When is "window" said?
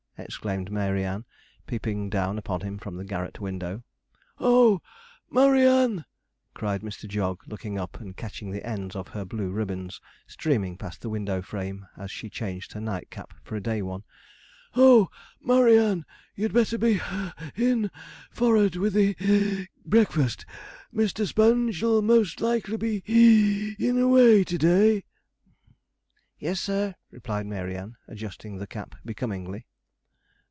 3.41-3.81, 11.09-11.41